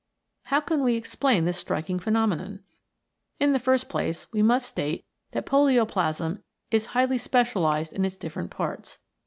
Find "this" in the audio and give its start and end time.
1.45-1.57